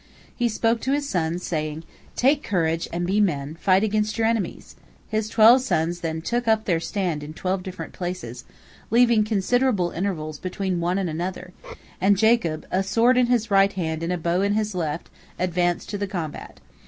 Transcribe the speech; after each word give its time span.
He 0.35 0.49
spoke 0.49 0.81
to 0.81 0.93
his 0.93 1.07
sons, 1.07 1.43
saying, 1.45 1.83
"Take 2.15 2.41
courage 2.41 2.87
and 2.91 3.05
be 3.05 3.21
men, 3.21 3.53
fight 3.61 3.83
against 3.83 4.17
your 4.17 4.25
enemies." 4.25 4.75
His 5.07 5.29
twelve 5.29 5.61
sons 5.61 5.99
then 5.99 6.23
took 6.23 6.47
up 6.47 6.65
their 6.65 6.79
stand 6.79 7.21
in 7.21 7.35
twelve 7.35 7.61
different 7.61 7.93
places, 7.93 8.43
leaving 8.89 9.23
considerable 9.23 9.91
intervals 9.91 10.39
between 10.39 10.79
one 10.79 10.97
and 10.97 11.07
another, 11.07 11.53
and 12.01 12.17
Jacob, 12.17 12.65
a 12.71 12.81
sword 12.81 13.15
in 13.15 13.27
his 13.27 13.51
right 13.51 13.73
hand 13.73 14.01
and 14.01 14.11
a 14.11 14.17
bow 14.17 14.41
in 14.41 14.53
his 14.53 14.73
left, 14.73 15.11
advanced 15.37 15.87
to 15.89 15.99
the 15.99 16.07
combat. 16.07 16.59